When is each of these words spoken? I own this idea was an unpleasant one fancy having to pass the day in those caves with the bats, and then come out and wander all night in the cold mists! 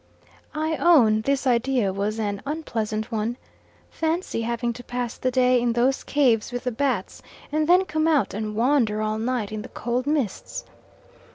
I 0.55 0.77
own 0.77 1.21
this 1.21 1.45
idea 1.45 1.93
was 1.93 2.17
an 2.17 2.41
unpleasant 2.43 3.11
one 3.11 3.37
fancy 3.91 4.41
having 4.41 4.73
to 4.73 4.83
pass 4.83 5.15
the 5.15 5.29
day 5.29 5.61
in 5.61 5.73
those 5.73 6.03
caves 6.03 6.51
with 6.51 6.63
the 6.63 6.71
bats, 6.71 7.21
and 7.51 7.69
then 7.69 7.85
come 7.85 8.07
out 8.07 8.33
and 8.33 8.55
wander 8.55 9.03
all 9.03 9.19
night 9.19 9.51
in 9.51 9.61
the 9.61 9.69
cold 9.69 10.07
mists! 10.07 10.65